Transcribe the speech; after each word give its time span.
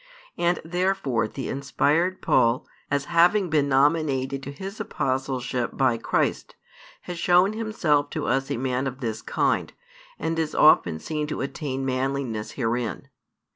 And 0.35 0.59
therefore 0.65 1.27
the 1.27 1.47
inspired 1.47 2.23
Paul, 2.23 2.65
as 2.89 3.05
having 3.05 3.51
been 3.51 3.69
nominated 3.69 4.41
to 4.41 4.51
his 4.51 4.79
Apostleship 4.79 5.77
by 5.77 5.99
Christ, 5.99 6.55
has 7.01 7.19
shown 7.19 7.53
himself 7.53 8.09
to 8.09 8.25
us 8.25 8.49
a 8.49 8.57
man 8.57 8.87
of 8.87 8.99
this 8.99 9.21
kind, 9.21 9.71
and 10.17 10.39
is 10.39 10.55
often 10.55 10.97
seen 10.97 11.27
to 11.27 11.41
attain 11.41 11.85
manliness 11.85 12.53
herein. 12.53 13.09